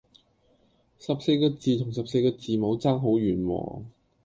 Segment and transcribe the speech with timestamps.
[0.97, 3.83] 十四個字同十四個字母差好遠喎